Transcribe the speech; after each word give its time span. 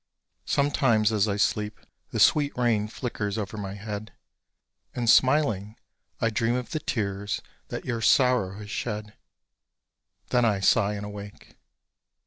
Sometimes 0.47 1.11
as 1.11 1.27
I 1.27 1.35
sleep, 1.37 1.79
the 2.09 2.19
sweet 2.19 2.57
rain 2.57 2.87
flickers 2.87 3.37
over 3.37 3.55
my 3.55 3.75
head, 3.75 4.11
And 4.95 5.07
smiling, 5.07 5.75
I 6.19 6.31
dream 6.31 6.55
of 6.55 6.71
the 6.71 6.79
tears 6.79 7.39
that 7.67 7.85
your 7.85 8.01
sorrow 8.01 8.57
has 8.57 8.71
shed; 8.71 9.13
Then 10.29 10.43
I 10.43 10.59
sigh 10.59 10.95
and 10.95 11.05
awake. 11.05 11.55